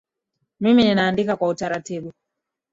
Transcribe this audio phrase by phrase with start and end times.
[0.59, 2.11] Mimi ninaandika kwa utaratibu